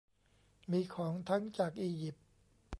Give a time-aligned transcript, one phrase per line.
[0.71, 2.25] มีของทั้งจากอียิปต์